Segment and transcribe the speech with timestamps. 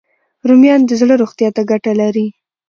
[0.47, 2.27] رومیان د زړه روغتیا ته ګټه لري